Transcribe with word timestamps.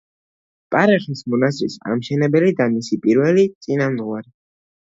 პარეხის 0.75 1.21
მონასტრის 1.33 1.75
ამშენებელი 1.91 2.57
და 2.63 2.69
მისი 2.73 2.99
პირველი 3.07 3.47
წინამძღვარი. 3.67 4.31